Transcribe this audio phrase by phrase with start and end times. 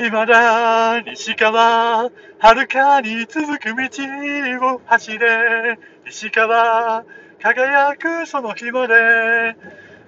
[0.00, 7.04] 未だ西川、遥かに続く道を走れ、西川、
[7.42, 8.94] 輝くその日まで、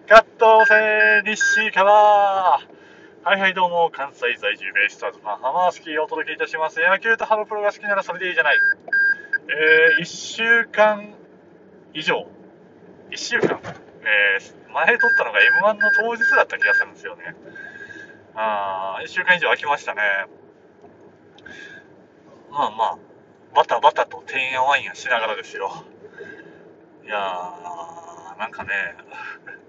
[0.09, 1.93] カットせ西川。
[1.93, 2.61] は
[3.37, 6.79] いはいどうも、関西在住ベイスターズファン、ハマースキーをお届けいたします。
[6.79, 8.61] 野球とハロプロが好きならそれでいいじゃない。
[9.99, 11.15] えー、1週間
[11.95, 12.29] 以上、
[13.11, 17.35] 1週間、えー、前撮ったのが M1 の当日だった気がするんですよね。
[18.35, 20.03] あー、1週間以上空きましたね。
[22.51, 22.99] まあまあ、
[23.55, 25.71] バタバタとてんやわんやしながらですよ。
[27.05, 28.71] いやー、なんかね、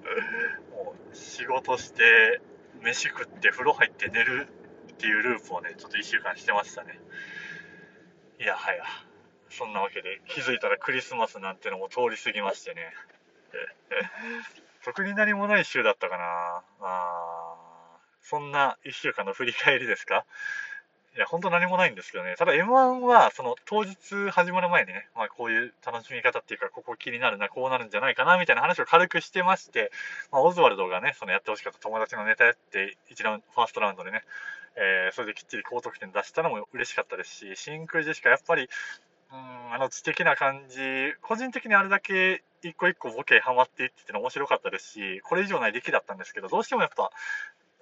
[0.71, 2.41] もう仕事して、
[2.81, 4.47] 飯食って風呂入って寝る
[4.91, 6.99] っていうループをね、ちょっと1週間してましたね。
[8.39, 8.83] いやはや、
[9.49, 12.93] そんなわけで気づいたらクリスマスなんてのも通り過ぎましてね。
[14.83, 16.63] 特に何もない週だったかな。
[16.81, 17.70] あ
[18.23, 20.25] そんな1週間の振り返りですか？
[21.13, 22.35] いや、本当何もないんですけどね。
[22.37, 29.91] ただ M1 は、その当日始まる前にね、まあこういう楽しみ方っていうか、ここ気になるな、こうなるんじゃないかな、みたいな話を軽くしてまして、
[30.31, 34.23] まあオズワルドがね、そのやってほしかった友達のネタやって、一ラウンファーストラウンドでね、
[34.77, 38.69] えー、それできっちり高得点出したのも嬉しかったですし、真空ジェシカやっぱり、
[39.33, 40.79] うん、あの知的な感じ、
[41.21, 47.11] 個人的にあれだけ一個一個ボケハマっていってて面白かったですし、これ以上ない出来だったんですけど、どうしてもやっぱ、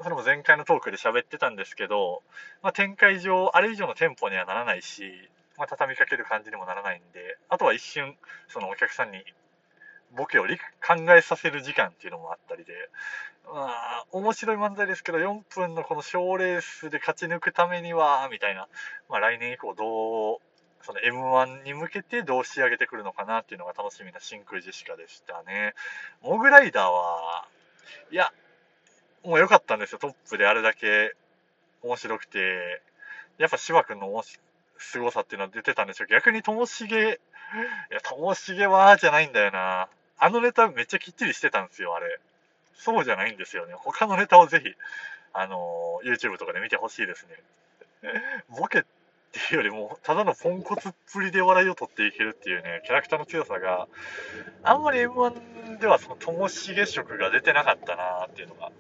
[0.02, 2.23] それも前回のトークで喋ってたんですけど、
[2.61, 5.03] まあ、展開上、あれ以上のテンポにはならないし、
[5.58, 8.16] まあ、畳みかける感じにもならないんで、あとは一瞬、
[8.47, 9.23] そのお客さんに
[10.16, 10.50] ボケを考
[11.14, 12.73] えさせる時間っていうのもあったりで、
[13.45, 18.67] まあ、面白い漫才ですけど、4分のこの賞レースで勝ち抜くためには、みたいな、
[19.09, 20.38] まあ、来年以降どう、
[20.81, 25.73] その M1 に向けてどう仕上げてくるのかなっていうのが楽しみな真空ジェシカでしたね。
[26.22, 27.47] モグライダーは、
[28.11, 28.31] いや、
[29.23, 30.00] もう良かったんですよ。
[30.00, 31.14] トップであれだけ
[31.84, 32.81] 面白くて、
[33.38, 34.23] やっぱ芝君の
[34.78, 37.03] 凄さっていうのは出てたんでしょう逆にともしげ、い
[37.94, 39.88] や、ともしげは、じゃないんだよな。
[40.18, 42.19] あのネタめっちゃきっちりしてたんですよ、あれ。
[42.75, 43.74] そうじゃないんですよね。
[43.75, 44.74] 他のネタをぜひ、
[45.34, 47.35] あのー、YouTube とかで見てほしいですね。
[48.50, 48.84] ボケっ
[49.31, 53.88] ていうよりも、ただのポンコツっぷりで笑いを取っていけるっていうね、キャラクターの強さが、
[54.63, 58.72] あんまり M1 ではそのともしげ色が出てなかったなっていうのが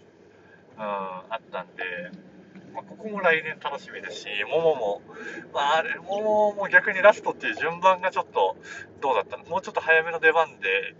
[0.79, 1.83] うん、あったんで、
[2.73, 5.01] まあ、ここも来年楽しみですし、ももも、
[5.53, 8.55] まあ、あれ、ももも逆にラストっていう順番がちょっと
[9.01, 9.43] どうだったの？
[9.43, 10.95] もうちょっと早めの出番で、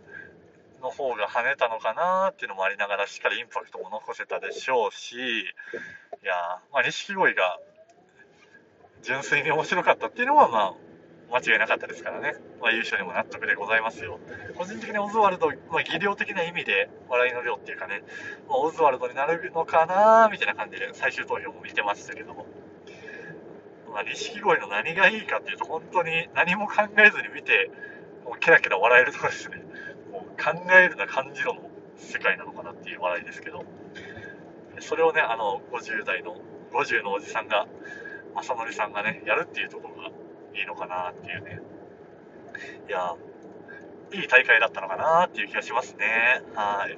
[0.81, 5.45] の方が跳ねたのかなっていうのもありながら、しっかりインパクトも残せたでしょうし、い
[6.23, 6.33] や
[6.71, 7.59] まあ、錦鯉が
[9.03, 10.73] 純粋に面白かったっていうのは、まあ、
[11.31, 14.19] 間違いなかったですからね、まあ、優勝にも納得でございますよ。
[14.55, 18.03] 個人的にオズワルド、まあ、技量的な意味で笑いの量っていうかね、
[18.47, 22.47] まあ、オズワルドになるのかなみたいな感じで最終投票も見てましたけども、
[23.93, 27.71] まあ、錦鯉の何がいいかっていうと、本当に何も考えずに見て、
[28.25, 29.63] もうケラケラ笑えるとこですね。
[30.11, 33.65] もう考えるな感じろの世界なのかなっていう笑いですけど、
[34.79, 36.37] それをね、あの、50代の、
[36.71, 37.67] 50のおじさんが、
[38.35, 39.98] 正則さんがね、やるっていうところが、
[40.55, 41.61] いいのかなっていうね。
[42.87, 43.15] いや、
[44.11, 46.41] いい大会だったのかなっていう気がしますね。
[46.55, 46.97] はい。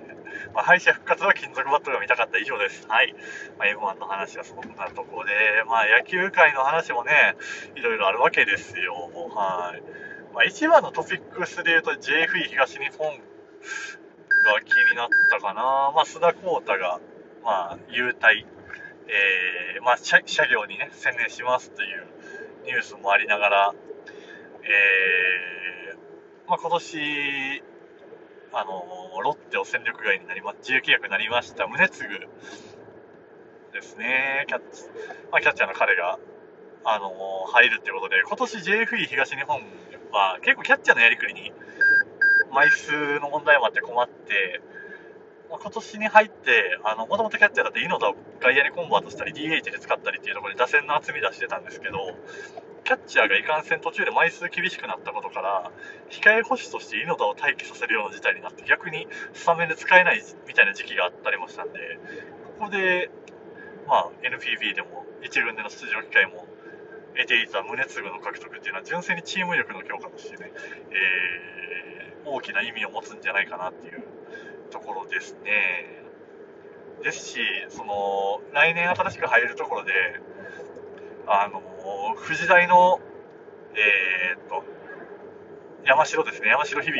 [0.54, 2.88] まあ、敗者復活は金属バットが見たかった以上です。
[2.88, 3.14] はい。
[3.58, 5.32] まあ、M1 の話はそんなところで、
[5.68, 7.36] まあ、野球界の話もね、
[7.76, 8.94] いろいろあるわけですよ。
[9.36, 9.84] はい。
[10.34, 15.92] まあ、一番のトピックスで言うと JFE 東日本が気になったかな。
[15.94, 17.00] まあ、須田幸太が、
[17.44, 18.46] まあ、優待、
[19.08, 22.08] えー、まあ、社業にね、専念しますという
[22.66, 23.76] ニュースもありながら、
[24.64, 27.64] えー、まあ、今年、
[28.54, 32.08] あの、ロッテを戦力外になりま、自由契約になりました、宗次
[33.72, 34.84] ですね、キャッチ、
[35.32, 36.20] まあ、キャッチャーの彼が、
[36.84, 37.12] あの、
[37.52, 39.62] 入るってことで、今年 JFE 東日本
[40.12, 41.54] は結構キャッチャーのやりくりに
[42.52, 44.62] 枚数の問題もあって困って、
[45.52, 52.16] まあ、今年に入って、あの、もともとキャッチャーだって猪田を外野にコンバートしたり、DH で使ったりっていうところで打線の厚み出してたんですけど、
[52.86, 55.72] キャッチャーがいかんせん途中で枚数厳しくなったことから、
[56.10, 62.00] 控え捕手として猪田を待機させるような事態になって、逆にスタメンで使えないみたいな時期があったりもしたんで、
[62.58, 63.12] ここで、
[63.88, 66.48] まあ、NPB でも1軍での出場機会も
[67.18, 70.52] 得ていた宗次の獲得っていうのは純粋にチーム力の強化としてね、
[70.92, 74.04] えー、大きな意味を持つんじゃないかなっていう
[74.72, 76.02] ところですね。
[77.04, 77.40] ですし、
[77.70, 79.94] その、来年新しく入るところで、
[81.28, 81.62] あの、
[82.24, 83.00] 富士大の、
[83.76, 84.64] えー、っと、
[85.86, 86.92] 山城ですね、山城響。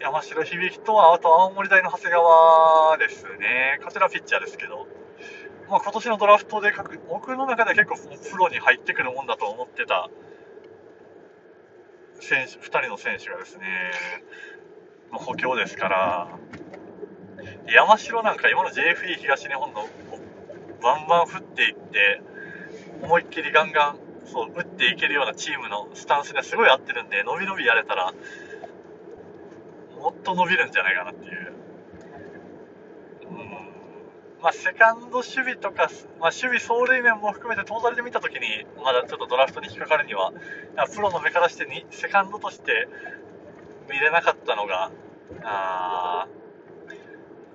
[0.00, 4.86] 山城響と、あと青森大の長谷川ですね、こちらピッチャーですけど、
[5.68, 6.72] まあ、今年のドラフトで
[7.08, 7.96] 僕の中では結構
[8.30, 10.08] プロに入ってくるもんだと思ってた
[12.20, 13.64] 選手2人の選手がですね、
[15.12, 16.28] の補強ですから、
[17.66, 19.88] 山城なんか今の JFE 東日本の
[20.82, 22.22] バンバン振っていって、
[23.02, 28.12] 思いっきりガンガンそう打っていけるようなチームのスタンスにはすごい合ってるんで、伸び伸びやれたら、
[29.98, 31.52] もっと伸びるんじゃないかなっていう。
[33.30, 33.38] うん
[34.40, 35.90] まあ、セカンド守備とか、
[36.20, 40.32] まあ、守備走塁面も含めてトータルで見たときに、まだちょっとドラフトに引っかかるには、
[40.94, 42.88] プロの目からしてに、セカンドとして
[43.88, 44.90] 見れなかったのが、
[45.42, 46.26] あ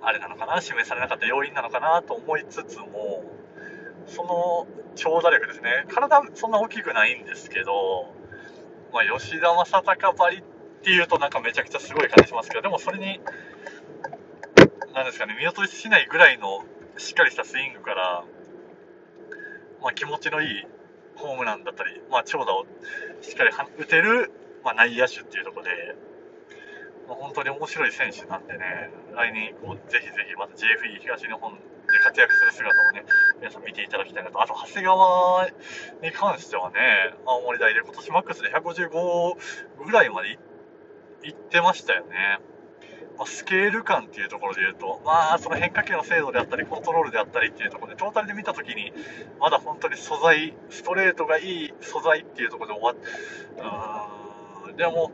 [0.02, 3.24] あれなのかな、指名されなかった要因なのかなと思いつつも、
[4.06, 8.14] その長打力ですね、体そんな大きくないんですけど、
[8.92, 10.44] まあ、吉田正尚ばりっ
[10.84, 13.22] ていうとなんかめちゃくちゃすごい感じしますけど、でもそれに、
[14.94, 16.64] なんですかね、見落としないぐらいの
[16.98, 18.24] しっかりしたスイングから、
[19.82, 20.68] まあ、気持ちのいい
[21.16, 22.66] ホームランだったり、まあ、長打を
[23.22, 24.32] しっかり打てる、
[24.64, 25.96] まあ、内野手っていうところで、
[27.08, 31.60] まあ、本当に面白い選手なんでね、来年以降、ぜひぜひまた JFE 東日本で
[32.04, 33.04] 活躍する姿をね、
[33.40, 34.42] 皆さん見ていただきたいなと。
[34.42, 35.48] あと、長谷川
[36.02, 39.36] に関してはね、青森大で今年マックスで155
[39.86, 42.40] ぐらいまでいってましたよね。
[43.18, 48.92] まあ、スケール感っていうところで言うと、まあ、その変化球の精度であったり、コントロールであったりっていうところで、トータルで見たときに、
[49.40, 55.12] まだ本当に素材、ストレートがいい素材っていうところで終わっ、うん、でも、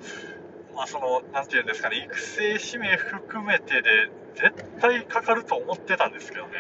[0.79, 6.53] まあ、その、なんていうんですかね、育成指名含めてで、絶対かかると思ってたんですけどね。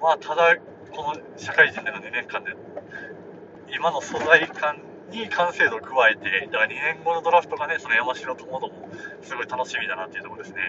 [0.00, 0.56] まあ、ただ、
[0.90, 2.56] この社会人での2年間で、
[3.68, 4.80] 今の素材感
[5.10, 8.70] に完成度を加えて、だから2年後のドラフトがね、その山城友も
[9.20, 10.62] すごい楽しみだなっていうところですね。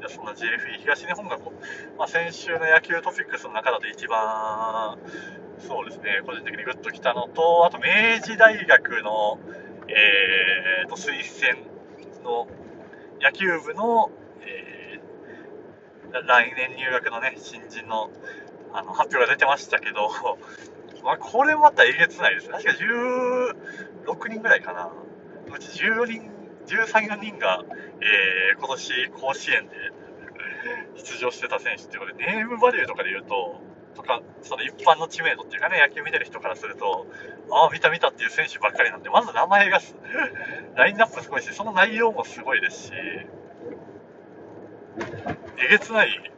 [0.00, 4.98] いやそんな JFE 東日本がこう、まあ、先週の野球トピックスの中だと一番、
[5.66, 9.38] そうですね、個人的にグッときたのと、あと明治大学の、
[9.88, 11.64] えーと、推薦
[12.22, 12.46] の
[13.20, 14.10] 野球部の、
[14.42, 18.10] えー、来年入学のね、新人の
[18.72, 20.10] あの発表が出てましたけど、
[21.02, 22.50] まあ、これまたえげつないです。
[22.50, 24.90] 確か16人ぐらいかな。
[25.54, 26.30] うち14人、
[26.66, 27.64] 13、4人が、
[28.00, 29.74] えー、今年甲子園で
[30.96, 33.60] 出場してた選手ってことで、ネームバリューとかで言うと、
[33.98, 37.06] とか、その一般の知名度っていうかね、野球見てる人からすると、
[37.50, 39.80] ああ、見た見たっていう選手ばっかりなんで、まず名前が
[40.76, 42.92] ラインナップすごいし、その内容もすごいですし、
[45.56, 46.32] えげつない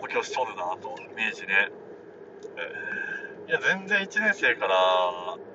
[0.00, 1.70] 補強しとるなと、明治ね。
[3.48, 4.76] いや、全然1年生から、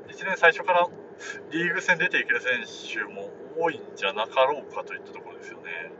[0.09, 0.87] 1年最初から
[1.51, 5.91] リーグ戦出ていける選手も多いんじゃなかろうかといったところですよね。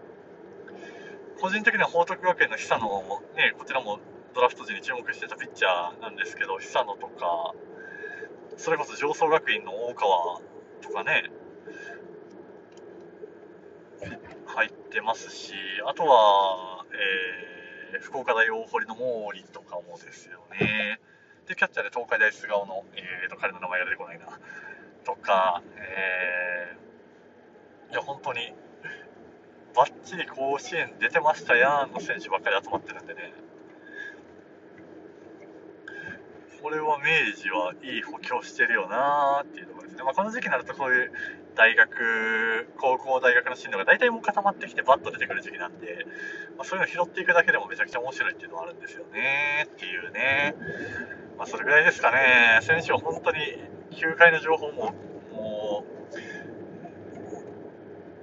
[1.40, 4.00] 個人的には報徳学園の久野も、ね、こちらも
[4.34, 7.54] ドラフト時に注目してたピッチャーなんですけど、久野とか、
[8.58, 10.42] それこそ上層学院の大川
[10.82, 11.30] とかね、
[14.46, 15.54] 入ってますし、
[15.86, 16.86] あとは、
[17.94, 19.02] えー、福岡大大堀の毛
[19.34, 21.00] 利とかもですよね。
[21.48, 24.40] で、キャッチャーで東海大菅生の、えーと、彼の名前が出てこないな。
[25.04, 28.54] とか、えー、いや、本当に、
[29.76, 33.34] ばっちり甲子園出てましたやんの選手ばっかり集まってるんでね。
[36.62, 40.04] これは明治はいい補強してるよなーっていうところですね。
[40.04, 41.12] まあ、この時期になるとこういう
[41.56, 46.06] 大学、高校、大学の進路が大体もう固まってきてバッと出てくる時期なんで、
[46.58, 50.56] まあ、そういうの拾っていくだけでもめちゃくちゃ面白いっていうのはあるんですよねっていうね。
[51.38, 52.60] まあ、それぐらいですかね。
[52.62, 53.38] 選手は本当に
[53.92, 54.94] 球界の情報も、
[55.32, 56.20] もう、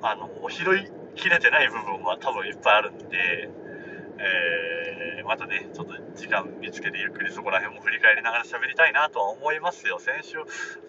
[0.02, 3.49] あの、拾いきれてない部分は多分いっぱいあるんで、
[4.19, 4.86] えー、
[5.26, 9.99] またね、ちょっと時間見つけてゆっくりそこら辺も振り返りながら喋りたいなとは思いますよ。
[9.99, 10.38] 先週、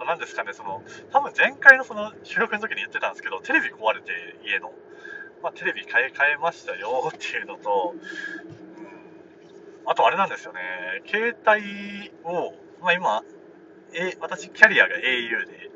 [0.06, 4.12] なんですかね、その、多分前回のその収録の時に言ってたんですけど、テレビ壊れて
[4.46, 4.72] 家の、
[5.41, 7.96] まあ、テレビ買い替えましたよっていうのと、
[9.86, 10.60] あとあれなんですよね、
[11.08, 13.24] 携帯を、まあ、今、
[13.94, 15.00] え私、キャリアが au
[15.48, 15.72] で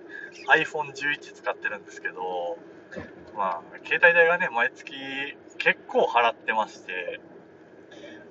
[0.50, 2.58] iPhone11 使ってるんですけど、
[3.36, 4.94] まあ、携帯代がね、毎月
[5.58, 7.20] 結構払ってまして、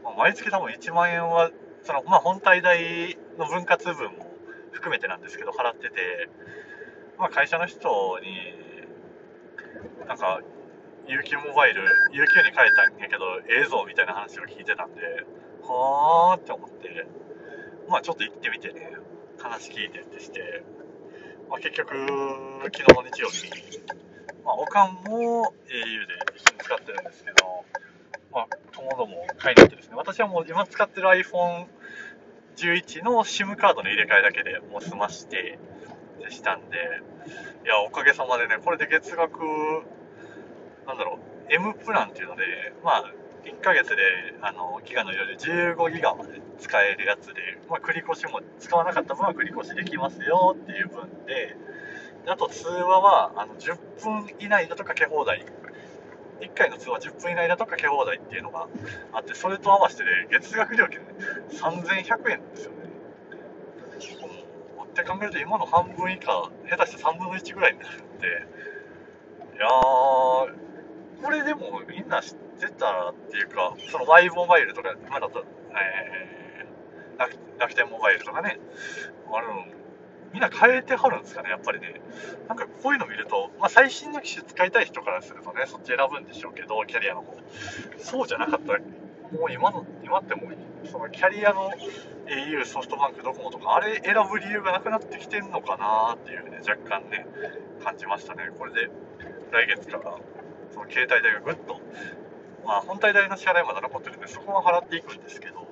[0.02, 1.50] まあ、毎月多分1万円は、
[1.82, 4.30] その、まあ、本体代の分割分も
[4.72, 6.28] 含めてなんですけど、払ってて、
[7.18, 8.60] まあ、会社の人に、
[10.06, 10.40] なんか、
[11.06, 15.02] UQ モバイル、UQ に変えたんやけど、ええぞみたいな話を聞いてたんで、
[15.62, 17.06] はーって思って、
[17.88, 18.96] まあちょっと行ってみてね、
[19.38, 20.62] 話聞いてってして、
[21.48, 21.90] まあ結局、
[22.64, 23.80] 昨日の日曜日に、
[24.44, 27.64] まあおかんも au で一緒に使ってるんですけど、
[28.32, 28.46] まあ、
[28.80, 35.58] ともども買いに行ってですね、私はもう今使ってる iPhone11 の SIM カードの入れ替えだけでもう済まして
[36.18, 36.76] でしたんで、
[37.64, 39.40] いや、おかげさまでね、これで月額、
[40.86, 41.18] なんだろ
[41.48, 42.42] う、M プランっていうので、
[42.82, 43.12] まあ、
[43.44, 43.96] 1ヶ月で
[44.42, 47.34] あのギガの容量15ギガまで使えるやつで、
[47.70, 51.56] まあ、繰り越しも使わなかった分は繰り越しできますよっていう分で、
[52.24, 55.44] であと通話はあの10分以内だとかけ放題。
[56.40, 58.68] 1回の通話10分以内だとかけ放題っていうのが
[59.12, 61.06] あって、それと合わせて、ね、月額料金、ね、
[61.52, 62.90] 3100円ですよね。
[64.90, 68.26] って考えると今の半分以下、下手して3分の1ぐらいになるんで、
[69.56, 69.70] いやー、
[71.22, 78.58] これでもみんな知ってたっていうか、その Y モバイルとか、今だと、えー、楽天モバイルとかね、
[79.32, 79.79] あるの、
[80.32, 82.00] みんな変えてはるんですかね、やっぱりね。
[82.48, 87.36] なんかこういうの見ると、まあ、最新の機種使いたい人からするとね、そっち選ぶんでしょうけど、キャリアの方。
[87.98, 91.72] そうじゃなかったら、もう今の、今ってもう、そのキャリアの
[92.26, 97.26] au、ソフトバンク、ドコモとか、あれ選ぶ理由がなくなってきてんのかなっていうね、若干ね、
[97.82, 98.50] 感じましたね。
[98.56, 98.90] これで、
[99.50, 100.16] 来月から、
[100.72, 101.80] その携帯代がぐっと、
[102.64, 105.66] まあ、本体代の支払いまだ残ってるんで、そこは払っていくんですけど、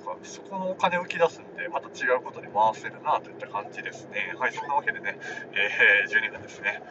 [0.00, 4.34] かそこのお金を浮き出すんで、また違うことに回せるなといった感じですね。
[4.38, 5.18] はい、そんなわけでね、
[5.52, 6.82] えー、12分ですね。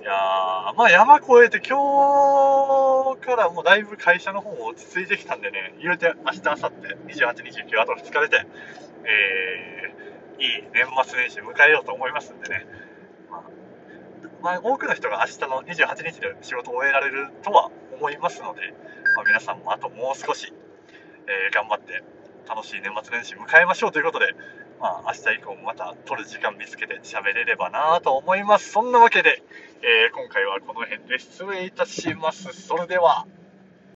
[0.00, 6.58] いやー、まあ山越えて今日からもうだいぶ会社の方も落ち着いてきたんでね、言うて明日、明後
[7.08, 8.46] 日、28、29、あと2日出て、
[9.04, 12.66] えー、いい年末年始迎えようと思いますんでね、
[13.30, 13.42] まあ、
[14.42, 18.74] まあ、多くの人が明日の28日で仕事を終えられるとは思いますので、
[19.16, 20.52] まあ、皆さんもあともう少し、
[21.26, 22.02] えー、頑張って
[22.48, 24.34] 楽しい年末年始迎えましょうということで、
[24.80, 28.70] まあ、明日以降もまた撮る時間見つけて喋れればなと思います。
[28.70, 29.42] そんなわけで、
[29.82, 32.52] えー、今回はこの辺で失礼いたします。
[32.52, 33.26] それでは。